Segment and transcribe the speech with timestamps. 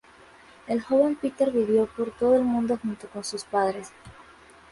[0.65, 3.93] El joven Peter vivió por todo el mundo junto con sus padres.